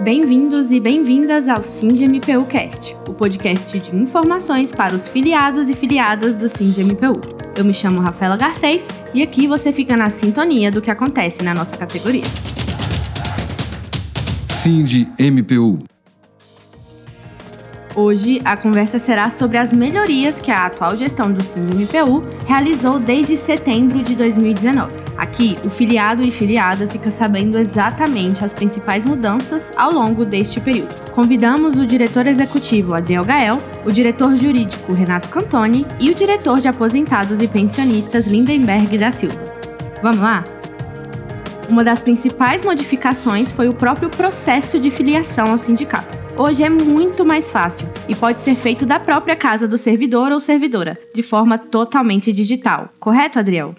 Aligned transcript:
Bem-vindos 0.00 0.70
e 0.70 0.78
bem-vindas 0.78 1.48
ao 1.48 1.60
SINDMPU 1.60 2.46
Cast, 2.46 2.94
o 3.08 3.12
podcast 3.12 3.80
de 3.80 3.96
informações 3.96 4.72
para 4.72 4.94
os 4.94 5.08
filiados 5.08 5.68
e 5.68 5.74
filiadas 5.74 6.36
do 6.36 6.48
SINDMPU. 6.48 7.20
Eu 7.56 7.64
me 7.64 7.74
chamo 7.74 8.00
Rafaela 8.00 8.36
Garcês 8.36 8.88
e 9.12 9.24
aqui 9.24 9.48
você 9.48 9.72
fica 9.72 9.96
na 9.96 10.08
sintonia 10.08 10.70
do 10.70 10.80
que 10.80 10.88
acontece 10.88 11.42
na 11.42 11.52
nossa 11.52 11.76
categoria. 11.76 12.22
SINDMPU 14.46 15.80
Hoje, 18.00 18.40
a 18.44 18.56
conversa 18.56 18.96
será 18.96 19.28
sobre 19.28 19.58
as 19.58 19.72
melhorias 19.72 20.40
que 20.40 20.52
a 20.52 20.66
atual 20.66 20.96
gestão 20.96 21.32
do 21.32 21.42
SINDMPU 21.42 22.20
realizou 22.46 23.00
desde 23.00 23.36
setembro 23.36 24.04
de 24.04 24.14
2019. 24.14 24.94
Aqui, 25.16 25.58
o 25.64 25.68
filiado 25.68 26.22
e 26.22 26.30
filiada 26.30 26.88
fica 26.88 27.10
sabendo 27.10 27.58
exatamente 27.58 28.44
as 28.44 28.52
principais 28.52 29.04
mudanças 29.04 29.72
ao 29.76 29.92
longo 29.92 30.24
deste 30.24 30.60
período. 30.60 30.94
Convidamos 31.10 31.76
o 31.76 31.84
diretor 31.84 32.28
executivo 32.28 32.94
Adriel 32.94 33.24
Gael, 33.24 33.58
o 33.84 33.90
diretor 33.90 34.36
jurídico 34.36 34.92
Renato 34.92 35.28
Cantoni 35.28 35.84
e 35.98 36.08
o 36.08 36.14
diretor 36.14 36.60
de 36.60 36.68
aposentados 36.68 37.42
e 37.42 37.48
pensionistas 37.48 38.28
Lindenberg 38.28 38.96
da 38.96 39.10
Silva. 39.10 39.42
Vamos 40.04 40.20
lá? 40.20 40.44
Uma 41.68 41.82
das 41.82 42.00
principais 42.00 42.64
modificações 42.64 43.50
foi 43.50 43.68
o 43.68 43.74
próprio 43.74 44.08
processo 44.08 44.78
de 44.78 44.88
filiação 44.88 45.50
ao 45.50 45.58
sindicato. 45.58 46.27
Hoje 46.38 46.62
é 46.62 46.70
muito 46.70 47.26
mais 47.26 47.50
fácil 47.50 47.88
e 48.08 48.14
pode 48.14 48.40
ser 48.40 48.54
feito 48.54 48.86
da 48.86 49.00
própria 49.00 49.34
casa 49.34 49.66
do 49.66 49.76
servidor 49.76 50.30
ou 50.30 50.38
servidora, 50.38 50.96
de 51.12 51.20
forma 51.20 51.58
totalmente 51.58 52.32
digital. 52.32 52.90
Correto, 53.00 53.40
Adriel? 53.40 53.74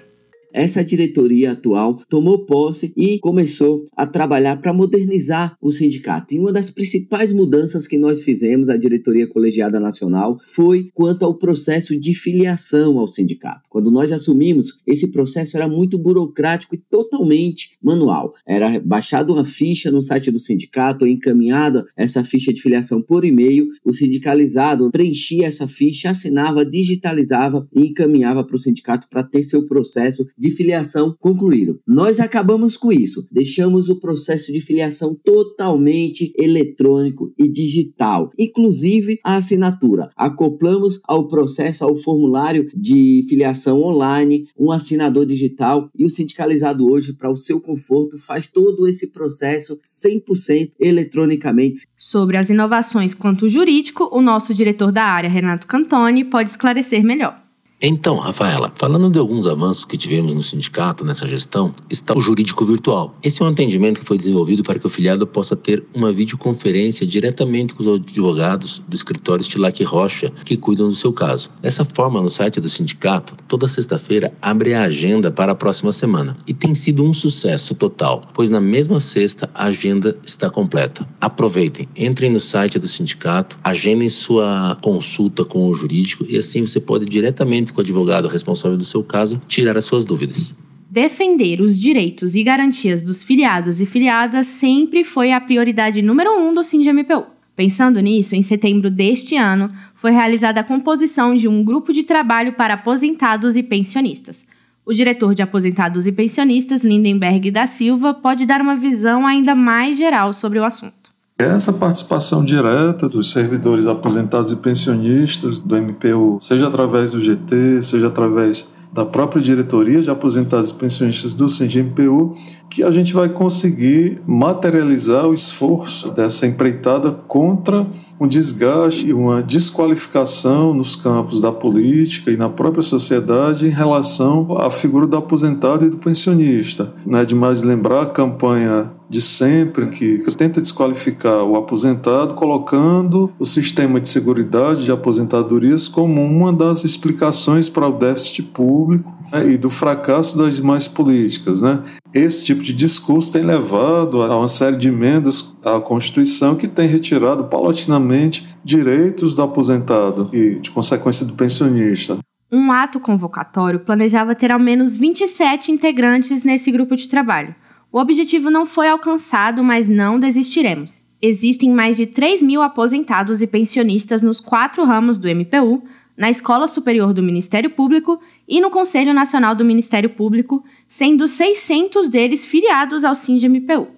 Essa 0.53 0.83
diretoria 0.83 1.51
atual 1.51 1.95
tomou 2.09 2.45
posse 2.45 2.93
e 2.95 3.19
começou 3.19 3.83
a 3.95 4.05
trabalhar 4.05 4.57
para 4.57 4.73
modernizar 4.73 5.55
o 5.61 5.71
sindicato. 5.71 6.33
E 6.33 6.39
uma 6.39 6.51
das 6.51 6.69
principais 6.69 7.31
mudanças 7.31 7.87
que 7.87 7.97
nós 7.97 8.23
fizemos, 8.23 8.69
a 8.69 8.77
diretoria 8.77 9.27
colegiada 9.27 9.79
nacional, 9.79 10.37
foi 10.43 10.89
quanto 10.93 11.23
ao 11.23 11.35
processo 11.35 11.97
de 11.97 12.13
filiação 12.13 12.97
ao 12.97 13.07
sindicato. 13.07 13.69
Quando 13.69 13.91
nós 13.91 14.11
assumimos, 14.11 14.79
esse 14.85 15.11
processo 15.11 15.57
era 15.57 15.67
muito 15.67 15.97
burocrático 15.97 16.75
e 16.75 16.77
totalmente 16.77 17.71
manual. 17.81 18.33
Era 18.47 18.79
baixado 18.79 19.33
uma 19.33 19.45
ficha 19.45 19.91
no 19.91 20.01
site 20.01 20.31
do 20.31 20.39
sindicato, 20.39 21.07
encaminhada 21.07 21.85
essa 21.95 22.23
ficha 22.23 22.53
de 22.53 22.61
filiação 22.61 23.01
por 23.01 23.25
e-mail, 23.25 23.67
o 23.85 23.93
sindicalizado 23.93 24.89
preenchia 24.91 25.47
essa 25.47 25.67
ficha, 25.67 26.09
assinava, 26.09 26.65
digitalizava 26.65 27.67
e 27.75 27.87
encaminhava 27.87 28.43
para 28.43 28.55
o 28.55 28.59
sindicato 28.59 29.07
para 29.09 29.23
ter 29.23 29.43
seu 29.43 29.65
processo 29.65 30.25
de 30.39 30.51
filiação 30.51 31.13
concluído. 31.19 31.79
Nós 31.85 32.19
acabamos 32.19 32.77
com 32.77 32.91
isso, 32.91 33.27
deixamos 33.29 33.89
o 33.89 33.99
processo 33.99 34.53
de 34.53 34.61
filiação 34.61 35.13
totalmente 35.23 36.31
eletrônico 36.37 37.33
e 37.37 37.51
digital, 37.51 38.31
inclusive 38.39 39.19
a 39.23 39.35
assinatura. 39.35 40.09
Acoplamos 40.15 41.01
ao 41.03 41.27
processo, 41.27 41.83
ao 41.83 41.95
formulário 41.97 42.69
de 42.73 43.25
filiação 43.27 43.81
online, 43.81 44.47
um 44.57 44.71
assinador 44.71 45.25
digital 45.25 45.89
e 45.95 46.05
o 46.05 46.09
sindicalizado 46.09 46.89
hoje, 46.89 47.13
para 47.13 47.29
o 47.29 47.35
seu 47.35 47.59
conforto, 47.59 48.17
faz 48.17 48.47
todo 48.47 48.87
esse 48.87 49.07
processo 49.07 49.79
100% 49.85 50.71
eletronicamente. 50.79 51.85
Sobre 51.97 52.37
as 52.37 52.49
inovações 52.49 53.13
quanto 53.13 53.49
jurídico, 53.49 54.09
o 54.11 54.21
nosso 54.21 54.53
diretor 54.53 54.91
da 54.91 55.03
área, 55.03 55.29
Renato 55.29 55.67
Cantoni, 55.67 56.23
pode 56.23 56.49
esclarecer 56.49 57.03
melhor. 57.03 57.38
Então, 57.81 58.17
Rafaela, 58.17 58.73
falando 58.75 59.09
de 59.09 59.17
alguns 59.17 59.47
avanços 59.47 59.85
que 59.85 59.97
tivemos 59.97 60.35
no 60.35 60.43
sindicato 60.43 61.05
nessa 61.05 61.25
gestão, 61.25 61.73
está 61.89 62.13
o 62.13 62.19
jurídico 62.19 62.65
virtual. 62.65 63.15
Esse 63.23 63.41
é 63.41 63.45
um 63.45 63.47
atendimento 63.47 64.01
que 64.01 64.05
foi 64.05 64.17
desenvolvido 64.17 64.61
para 64.63 64.77
que 64.77 64.85
o 64.85 64.89
filiado 64.89 65.25
possa 65.25 65.55
ter 65.55 65.85
uma 65.93 66.11
videoconferência 66.11 67.07
diretamente 67.07 67.73
com 67.73 67.83
os 67.83 67.95
advogados 67.95 68.81
do 68.85 68.93
escritório 68.93 69.45
Stilac 69.45 69.81
Rocha 69.85 70.29
que 70.43 70.57
cuidam 70.57 70.89
do 70.89 70.95
seu 70.95 71.13
caso. 71.13 71.49
Dessa 71.61 71.85
forma, 71.85 72.21
no 72.21 72.29
site 72.29 72.59
do 72.59 72.67
sindicato, 72.67 73.37
toda 73.47 73.65
sexta-feira 73.69 74.33
abre 74.41 74.73
a 74.73 74.81
agenda 74.81 75.31
para 75.31 75.53
a 75.53 75.55
próxima 75.55 75.93
semana. 75.93 76.35
E 76.45 76.53
tem 76.53 76.75
sido 76.75 77.01
um 77.01 77.13
sucesso 77.13 77.73
total, 77.73 78.23
pois 78.33 78.49
na 78.49 78.59
mesma 78.59 78.99
sexta 78.99 79.49
a 79.55 79.67
agenda 79.67 80.17
está 80.25 80.49
completa. 80.49 81.07
Aproveitem, 81.21 81.87
entrem 81.95 82.29
no 82.29 82.41
site 82.41 82.77
do 82.77 82.89
sindicato, 82.89 83.57
agendem 83.63 84.09
sua 84.09 84.77
consulta 84.81 85.45
com 85.45 85.69
o 85.69 85.73
jurídico 85.73 86.25
e 86.27 86.37
assim 86.37 86.67
você 86.67 86.81
pode 86.81 87.05
diretamente 87.05 87.68
com 87.73 87.79
o 87.79 87.83
advogado 87.83 88.27
responsável 88.27 88.77
do 88.77 88.85
seu 88.85 89.03
caso, 89.03 89.41
tirar 89.47 89.77
as 89.77 89.85
suas 89.85 90.05
dúvidas. 90.05 90.53
Defender 90.89 91.61
os 91.61 91.79
direitos 91.79 92.33
e 92.33 92.43
garantias 92.43 93.03
dos 93.03 93.23
filiados 93.23 93.79
e 93.79 93.85
filiadas 93.85 94.47
sempre 94.47 95.03
foi 95.03 95.31
a 95.31 95.39
prioridade 95.39 96.01
número 96.01 96.31
um 96.31 96.53
do 96.53 96.63
SINDMPU. 96.63 97.25
Pensando 97.55 97.99
nisso, 97.99 98.35
em 98.35 98.41
setembro 98.41 98.89
deste 98.89 99.35
ano, 99.35 99.69
foi 99.93 100.11
realizada 100.11 100.61
a 100.61 100.63
composição 100.63 101.35
de 101.35 101.47
um 101.47 101.63
grupo 101.63 101.93
de 101.93 102.03
trabalho 102.03 102.53
para 102.53 102.75
aposentados 102.75 103.55
e 103.55 103.61
pensionistas. 103.61 104.47
O 104.85 104.93
diretor 104.93 105.35
de 105.35 105.43
aposentados 105.43 106.07
e 106.07 106.11
pensionistas, 106.11 106.83
Lindenberg 106.83 107.51
da 107.51 107.67
Silva, 107.67 108.11
pode 108.11 108.45
dar 108.45 108.59
uma 108.59 108.75
visão 108.75 109.27
ainda 109.27 109.53
mais 109.53 109.95
geral 109.95 110.33
sobre 110.33 110.57
o 110.57 110.63
assunto. 110.63 110.98
Essa 111.39 111.71
participação 111.71 112.43
direta 112.43 113.07
dos 113.07 113.31
servidores 113.31 113.87
aposentados 113.87 114.51
e 114.51 114.57
pensionistas 114.57 115.57
do 115.57 115.73
MPU, 115.73 116.37
seja 116.41 116.67
através 116.67 117.13
do 117.13 117.21
GT, 117.21 117.81
seja 117.81 118.07
através 118.07 118.73
da 118.91 119.05
própria 119.05 119.41
diretoria 119.41 120.01
de 120.01 120.09
aposentados 120.09 120.71
e 120.71 120.73
pensionistas 120.73 121.33
do 121.33 121.47
CINDMPU, 121.47 122.35
que 122.69 122.83
a 122.83 122.91
gente 122.91 123.13
vai 123.13 123.29
conseguir 123.29 124.21
materializar 124.27 125.27
o 125.27 125.33
esforço 125.33 126.11
dessa 126.11 126.45
empreitada 126.45 127.09
contra 127.09 127.87
um 128.19 128.27
desgaste 128.27 129.07
e 129.07 129.13
uma 129.13 129.41
desqualificação 129.41 130.73
nos 130.73 130.95
campos 130.95 131.39
da 131.39 131.51
política 131.51 132.29
e 132.29 132.37
na 132.37 132.49
própria 132.49 132.83
sociedade 132.83 133.65
em 133.65 133.69
relação 133.69 134.57
à 134.57 134.69
figura 134.69 135.07
do 135.07 135.15
aposentado 135.15 135.85
e 135.85 135.89
do 135.89 135.97
pensionista. 135.97 136.93
Não 137.05 137.19
é 137.19 137.25
demais 137.25 137.61
lembrar 137.61 138.01
a 138.01 138.07
campanha 138.07 138.91
de 139.09 139.21
sempre 139.21 139.87
que, 139.87 140.19
que 140.19 140.35
tenta 140.35 140.61
desqualificar 140.61 141.43
o 141.43 141.55
aposentado, 141.55 142.35
colocando 142.35 143.31
o 143.39 143.45
sistema 143.45 143.99
de 143.99 144.09
seguridade 144.09 144.83
de 144.83 144.91
aposentadorias 144.91 145.87
como 145.87 146.23
uma 146.23 146.53
das 146.53 146.83
explicações 146.83 147.69
para 147.69 147.87
o 147.87 147.97
déficit 147.97 148.43
público 148.43 149.18
né, 149.31 149.51
e 149.51 149.57
do 149.57 149.69
fracasso 149.69 150.37
das 150.37 150.55
demais 150.55 150.87
políticas. 150.87 151.61
Né? 151.61 151.83
Esse 152.13 152.45
tipo 152.45 152.61
de 152.63 152.73
discurso 152.73 153.31
tem 153.31 153.43
levado 153.43 154.21
a 154.21 154.37
uma 154.37 154.47
série 154.47 154.77
de 154.77 154.87
emendas 154.87 155.55
à 155.63 155.79
Constituição 155.79 156.55
que 156.55 156.67
tem 156.67 156.87
retirado 156.87 157.45
paulatinamente 157.45 158.47
direitos 158.63 159.33
do 159.33 159.41
aposentado 159.41 160.29
e, 160.33 160.55
de 160.55 160.71
consequência, 160.71 161.25
do 161.25 161.33
pensionista. 161.33 162.17
Um 162.51 162.71
ato 162.71 162.99
convocatório 162.99 163.79
planejava 163.79 164.33
ter 164.33 164.51
ao 164.51 164.59
menos 164.59 164.97
27 164.97 165.71
integrantes 165.71 166.43
nesse 166.43 166.71
grupo 166.71 166.95
de 166.95 167.07
trabalho. 167.07 167.53
O 167.91 167.99
objetivo 167.99 168.49
não 168.49 168.65
foi 168.65 168.87
alcançado, 168.87 169.63
mas 169.63 169.87
não 169.87 170.19
desistiremos. 170.19 170.93
Existem 171.21 171.71
mais 171.71 171.97
de 171.97 172.05
3 172.05 172.41
mil 172.41 172.61
aposentados 172.61 173.41
e 173.41 173.47
pensionistas 173.47 174.21
nos 174.21 174.39
quatro 174.39 174.83
ramos 174.85 175.19
do 175.19 175.27
MPU, 175.27 175.83
na 176.17 176.29
Escola 176.29 176.67
Superior 176.67 177.13
do 177.13 177.23
Ministério 177.23 177.69
Público 177.69 178.19
e 178.49 178.59
no 178.59 178.71
Conselho 178.71 179.13
Nacional 179.13 179.53
do 179.53 179.63
Ministério 179.63 180.09
Público, 180.09 180.63
sendo 180.87 181.27
600 181.27 182.09
deles 182.09 182.47
filiados 182.47 183.05
ao 183.05 183.13
SINDMPU. 183.13 183.89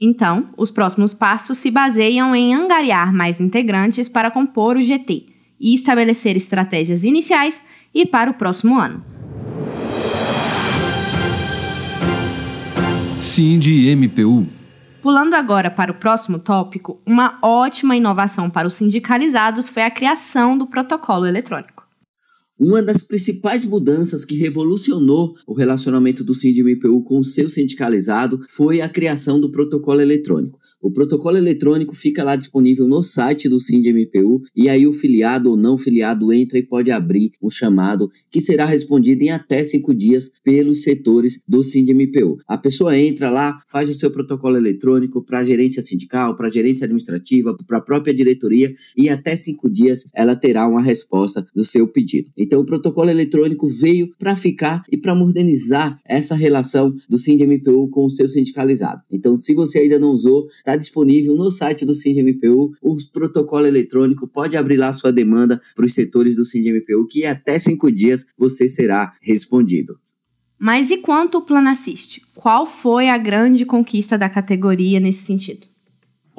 Então, 0.00 0.48
os 0.56 0.72
próximos 0.72 1.14
passos 1.14 1.58
se 1.58 1.70
baseiam 1.70 2.34
em 2.34 2.52
angariar 2.52 3.14
mais 3.14 3.40
integrantes 3.40 4.08
para 4.08 4.30
compor 4.30 4.76
o 4.76 4.82
GT 4.82 5.26
e 5.60 5.72
estabelecer 5.72 6.36
estratégias 6.36 7.04
iniciais 7.04 7.62
e 7.94 8.04
para 8.04 8.30
o 8.30 8.34
próximo 8.34 8.76
ano. 8.76 9.04
SINDMPU. 13.16 14.46
Pulando 15.00 15.34
agora 15.34 15.70
para 15.70 15.92
o 15.92 15.94
próximo 15.94 16.38
tópico, 16.38 17.00
uma 17.06 17.38
ótima 17.40 17.94
inovação 17.94 18.50
para 18.50 18.66
os 18.66 18.74
sindicalizados 18.74 19.68
foi 19.68 19.84
a 19.84 19.90
criação 19.90 20.58
do 20.58 20.66
protocolo 20.66 21.26
eletrônico. 21.26 21.79
Uma 22.60 22.82
das 22.82 22.98
principais 22.98 23.64
mudanças 23.64 24.22
que 24.22 24.36
revolucionou 24.36 25.34
o 25.46 25.54
relacionamento 25.54 26.22
do 26.22 26.34
SINDMPU 26.34 27.02
com 27.04 27.18
o 27.18 27.24
seu 27.24 27.48
sindicalizado 27.48 28.38
foi 28.46 28.82
a 28.82 28.88
criação 28.88 29.40
do 29.40 29.50
protocolo 29.50 30.02
eletrônico. 30.02 30.60
O 30.82 30.90
protocolo 30.90 31.38
eletrônico 31.38 31.96
fica 31.96 32.22
lá 32.22 32.36
disponível 32.36 32.86
no 32.86 33.02
site 33.02 33.48
do 33.48 33.58
SINDMPU 33.58 34.42
e 34.54 34.68
aí 34.68 34.86
o 34.86 34.92
filiado 34.92 35.48
ou 35.48 35.56
não 35.56 35.78
filiado 35.78 36.30
entra 36.34 36.58
e 36.58 36.62
pode 36.62 36.90
abrir 36.90 37.32
um 37.42 37.48
chamado 37.48 38.10
que 38.30 38.42
será 38.42 38.66
respondido 38.66 39.22
em 39.22 39.30
até 39.30 39.64
cinco 39.64 39.94
dias 39.94 40.30
pelos 40.44 40.82
setores 40.82 41.40
do 41.48 41.64
SINDMPU. 41.64 42.40
A 42.46 42.58
pessoa 42.58 42.94
entra 42.94 43.30
lá, 43.30 43.58
faz 43.68 43.88
o 43.88 43.94
seu 43.94 44.10
protocolo 44.10 44.58
eletrônico 44.58 45.22
para 45.22 45.38
a 45.38 45.44
gerência 45.44 45.80
sindical, 45.80 46.36
para 46.36 46.48
a 46.48 46.52
gerência 46.52 46.84
administrativa, 46.84 47.56
para 47.66 47.78
a 47.78 47.82
própria 47.82 48.12
diretoria 48.12 48.70
e 48.98 49.08
até 49.08 49.34
cinco 49.34 49.70
dias 49.70 50.10
ela 50.14 50.36
terá 50.36 50.68
uma 50.68 50.82
resposta 50.82 51.46
do 51.54 51.64
seu 51.64 51.88
pedido. 51.88 52.28
Então, 52.50 52.62
o 52.62 52.66
protocolo 52.66 53.08
eletrônico 53.08 53.68
veio 53.68 54.12
para 54.18 54.34
ficar 54.34 54.82
e 54.90 54.96
para 54.96 55.14
modernizar 55.14 55.96
essa 56.04 56.34
relação 56.34 56.92
do 57.08 57.16
SINDMPU 57.16 57.88
com 57.90 58.04
o 58.04 58.10
seu 58.10 58.26
sindicalizado. 58.26 59.02
Então, 59.08 59.36
se 59.36 59.54
você 59.54 59.78
ainda 59.78 60.00
não 60.00 60.10
usou, 60.10 60.48
está 60.48 60.74
disponível 60.74 61.36
no 61.36 61.48
site 61.48 61.86
do 61.86 61.94
SINDMPU 61.94 62.72
o 62.82 62.96
protocolo 63.12 63.66
eletrônico. 63.66 64.26
Pode 64.26 64.56
abrir 64.56 64.78
lá 64.78 64.92
sua 64.92 65.12
demanda 65.12 65.60
para 65.76 65.84
os 65.84 65.94
setores 65.94 66.34
do 66.34 66.44
SINDMPU, 66.44 67.06
que 67.08 67.24
até 67.24 67.56
cinco 67.56 67.88
dias 67.88 68.26
você 68.36 68.68
será 68.68 69.12
respondido. 69.22 69.92
Mas 70.58 70.90
e 70.90 70.96
quanto 70.96 71.38
o 71.38 71.42
Plano 71.42 71.68
Assiste? 71.68 72.20
Qual 72.34 72.66
foi 72.66 73.08
a 73.08 73.16
grande 73.16 73.64
conquista 73.64 74.18
da 74.18 74.28
categoria 74.28 74.98
nesse 74.98 75.22
sentido? 75.22 75.69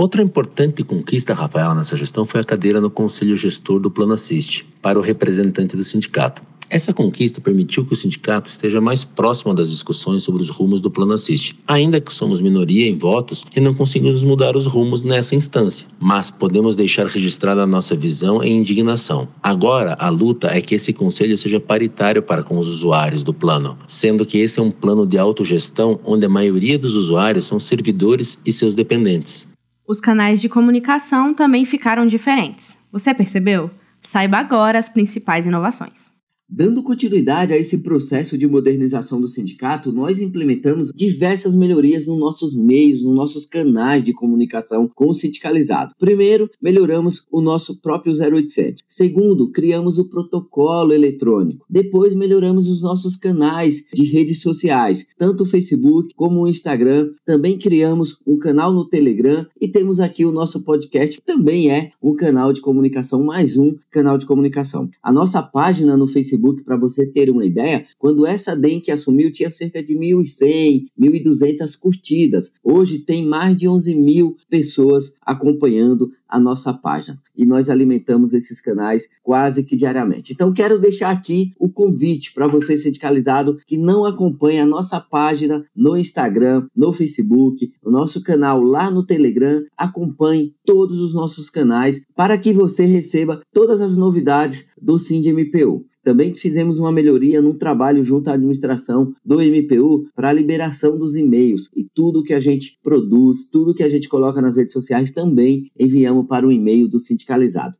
Outra 0.01 0.24
importante 0.24 0.83
conquista, 0.83 1.31
Rafael, 1.31 1.75
nessa 1.75 1.95
gestão 1.95 2.25
foi 2.25 2.42
a 2.42 2.44
cadeira 2.44 2.81
no 2.81 2.89
Conselho 2.89 3.36
Gestor 3.36 3.80
do 3.80 3.92
Plano 3.92 4.13
Assiste, 4.13 4.68
para 4.81 4.98
o 4.98 5.01
representante 5.03 5.77
do 5.77 5.83
sindicato. 5.83 6.42
Essa 6.71 6.92
conquista 6.92 7.39
permitiu 7.39 7.86
que 7.86 7.94
o 7.94 7.95
sindicato 7.95 8.50
esteja 8.50 8.81
mais 8.81 9.03
próximo 9.03 9.53
das 9.53 9.69
discussões 9.69 10.24
sobre 10.24 10.42
os 10.42 10.50
rumos 10.50 10.81
do 10.81 10.89
Plano 10.89 11.13
Assiste, 11.13 11.56
ainda 11.68 12.01
que 12.01 12.12
somos 12.12 12.42
minoria 12.42 12.89
em 12.89 12.98
votos 12.98 13.45
e 13.56 13.59
não 13.59 13.75
conseguimos 13.75 14.24
mudar 14.24 14.57
os 14.57 14.65
rumos 14.65 15.03
nessa 15.03 15.36
instância, 15.36 15.86
mas 16.00 16.31
podemos 16.31 16.75
deixar 16.75 17.06
registrada 17.06 17.62
a 17.62 17.68
nossa 17.68 17.95
visão 17.95 18.44
e 18.44 18.50
indignação. 18.50 19.27
Agora, 19.44 19.95
a 20.00 20.09
luta 20.09 20.48
é 20.48 20.62
que 20.62 20.74
esse 20.74 20.92
conselho 20.94 21.38
seja 21.38 21.59
paritário 21.59 22.24
para 22.24 22.42
com 22.42 22.57
os 22.57 22.68
usuários 22.68 23.24
do 23.24 23.36
plano, 23.36 23.77
sendo 23.86 24.25
que 24.25 24.39
esse 24.39 24.59
é 24.59 24.63
um 24.63 24.71
plano 24.71 25.06
de 25.06 25.19
autogestão 25.19 26.00
onde 26.03 26.25
a 26.25 26.30
maioria 26.30 26.80
dos 26.80 26.95
usuários 26.95 27.45
são 27.45 27.59
servidores 27.59 28.39
e 28.44 28.51
seus 28.51 28.74
dependentes. 28.74 29.50
Os 29.87 29.99
canais 29.99 30.39
de 30.39 30.47
comunicação 30.47 31.33
também 31.33 31.65
ficaram 31.65 32.05
diferentes. 32.05 32.77
Você 32.91 33.13
percebeu? 33.13 33.71
Saiba 34.01 34.37
agora 34.37 34.79
as 34.79 34.89
principais 34.89 35.45
inovações. 35.45 36.11
Dando 36.53 36.83
continuidade 36.83 37.53
a 37.53 37.57
esse 37.57 37.77
processo 37.77 38.38
de 38.38 38.45
modernização 38.45 39.21
do 39.21 39.27
sindicato, 39.30 39.89
nós 39.89 40.19
implementamos 40.19 40.89
diversas 40.94 41.56
melhorias 41.56 42.07
nos 42.07 42.19
nossos 42.19 42.53
meios, 42.53 43.03
nos 43.03 43.15
nossos 43.15 43.45
canais 43.45 44.03
de 44.03 44.12
comunicação 44.12 44.92
com 44.94 45.06
o 45.06 45.13
sindicalizado. 45.13 45.95
Primeiro, 45.98 46.50
melhoramos 46.62 47.25
o 47.31 47.39
nosso 47.39 47.80
próprio 47.80 48.12
0800. 48.12 48.83
Segundo, 48.86 49.50
criamos 49.50 49.98
o 49.98 50.09
protocolo 50.09 50.92
eletrônico. 50.92 51.65
Depois, 51.69 52.13
melhoramos 52.13 52.68
os 52.68 52.81
nossos 52.81 53.15
canais 53.15 53.86
de 53.94 54.03
redes 54.12 54.42
sociais, 54.42 55.06
tanto 55.18 55.44
o 55.44 55.48
Facebook 55.48 56.13
como 56.18 56.42
o 56.42 56.50
Instagram. 56.50 57.09
Também 57.25 57.57
criamos 57.57 58.18
um 58.27 58.38
canal 58.38 58.74
no 58.74 58.89
Telegram 58.89 59.45
e 59.59 59.69
temos 59.69 60.01
aqui 60.01 60.25
o 60.25 60.33
nosso 60.33 60.65
podcast, 60.65 61.15
que 61.15 61.25
também 61.25 61.71
é 61.71 61.92
um 62.03 62.13
canal 62.13 62.51
de 62.51 62.59
comunicação, 62.59 63.24
mais 63.24 63.56
um 63.56 63.74
canal 63.89 64.18
de 64.18 64.25
comunicação. 64.25 64.89
A 65.01 65.13
nossa 65.13 65.42
página 65.42 65.95
no 65.95 66.09
Facebook 66.09 66.40
Facebook, 66.41 66.63
para 66.63 66.75
você 66.75 67.05
ter 67.05 67.29
uma 67.29 67.45
ideia, 67.45 67.85
quando 67.97 68.25
essa 68.25 68.55
DEM 68.55 68.81
que 68.81 68.91
assumiu 68.91 69.31
tinha 69.31 69.49
cerca 69.49 69.83
de 69.83 69.95
1.100, 69.95 70.85
1.200 70.99 71.79
curtidas. 71.79 72.51
Hoje 72.63 72.99
tem 72.99 73.23
mais 73.23 73.55
de 73.55 73.67
11 73.67 73.95
mil 73.95 74.35
pessoas 74.49 75.15
acompanhando 75.21 76.11
a 76.31 76.39
nossa 76.39 76.73
página. 76.73 77.17
E 77.35 77.45
nós 77.45 77.69
alimentamos 77.69 78.33
esses 78.33 78.61
canais 78.61 79.07
quase 79.21 79.63
que 79.63 79.75
diariamente. 79.75 80.33
Então 80.33 80.53
quero 80.53 80.79
deixar 80.79 81.11
aqui 81.11 81.53
o 81.59 81.69
convite 81.69 82.33
para 82.33 82.47
você 82.47 82.77
sindicalizado 82.77 83.57
que 83.65 83.77
não 83.77 84.05
acompanha 84.05 84.63
a 84.63 84.65
nossa 84.65 84.99
página 84.99 85.63
no 85.75 85.97
Instagram, 85.97 86.65
no 86.75 86.93
Facebook, 86.93 87.71
o 87.83 87.91
nosso 87.91 88.23
canal 88.23 88.61
lá 88.61 88.89
no 88.89 89.05
Telegram, 89.05 89.61
acompanhe 89.77 90.53
todos 90.65 90.99
os 90.99 91.13
nossos 91.13 91.49
canais 91.49 92.01
para 92.15 92.37
que 92.37 92.53
você 92.53 92.85
receba 92.85 93.41
todas 93.53 93.81
as 93.81 93.97
novidades 93.97 94.67
do 94.81 94.97
SINDMPU. 94.97 95.85
Também 96.03 96.33
fizemos 96.33 96.79
uma 96.79 96.91
melhoria 96.91 97.41
no 97.41 97.55
trabalho 97.55 98.03
junto 98.03 98.29
à 98.29 98.33
administração 98.33 99.13
do 99.23 99.39
MPU 99.39 100.07
para 100.15 100.29
a 100.29 100.33
liberação 100.33 100.97
dos 100.97 101.15
e-mails 101.15 101.69
e 101.75 101.83
tudo 101.93 102.23
que 102.23 102.33
a 102.33 102.39
gente 102.39 102.79
produz, 102.81 103.47
tudo 103.47 103.73
que 103.73 103.83
a 103.83 103.87
gente 103.87 104.09
coloca 104.09 104.41
nas 104.41 104.57
redes 104.57 104.73
sociais 104.73 105.11
também 105.11 105.67
enviamos 105.79 106.20
para 106.23 106.47
o 106.47 106.51
e-mail 106.51 106.88
do 106.88 107.00
sindicalizado. 107.00 107.77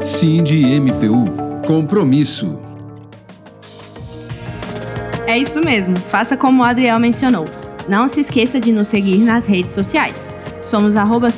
Cindy 0.00 0.78
MPU 0.80 1.26
Compromisso. 1.66 2.58
É 5.26 5.36
isso 5.36 5.60
mesmo, 5.60 5.96
faça 5.98 6.36
como 6.36 6.62
o 6.62 6.64
Adriel 6.64 6.98
mencionou. 6.98 7.44
Não 7.88 8.08
se 8.08 8.20
esqueça 8.20 8.60
de 8.60 8.72
nos 8.72 8.88
seguir 8.88 9.18
nas 9.18 9.46
redes 9.46 9.72
sociais. 9.72 10.26
Somos 10.62 10.96
arroba 10.96 11.28